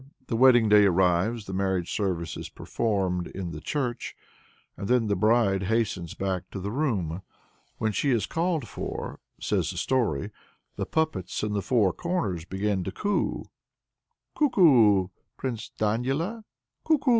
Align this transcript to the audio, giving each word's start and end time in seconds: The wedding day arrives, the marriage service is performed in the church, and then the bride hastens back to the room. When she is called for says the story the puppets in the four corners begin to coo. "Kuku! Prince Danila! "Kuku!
The 0.25 0.35
wedding 0.35 0.67
day 0.67 0.85
arrives, 0.85 1.45
the 1.45 1.53
marriage 1.53 1.91
service 1.95 2.35
is 2.35 2.49
performed 2.49 3.27
in 3.27 3.51
the 3.51 3.61
church, 3.61 4.15
and 4.75 4.87
then 4.87 5.05
the 5.05 5.15
bride 5.15 5.61
hastens 5.61 6.15
back 6.15 6.49
to 6.49 6.59
the 6.59 6.71
room. 6.71 7.21
When 7.77 7.91
she 7.91 8.09
is 8.09 8.25
called 8.25 8.67
for 8.67 9.19
says 9.39 9.69
the 9.69 9.77
story 9.77 10.31
the 10.75 10.87
puppets 10.87 11.43
in 11.43 11.53
the 11.53 11.61
four 11.61 11.93
corners 11.93 12.45
begin 12.45 12.83
to 12.85 12.91
coo. 12.91 13.43
"Kuku! 14.35 15.09
Prince 15.37 15.69
Danila! 15.77 16.45
"Kuku! 16.83 17.09